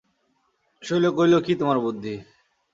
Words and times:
শৈল 0.81 1.05
কহিল, 1.11 1.33
কী 1.45 1.53
তোমার 1.55 1.77
বুদ্ধি! 1.79 2.13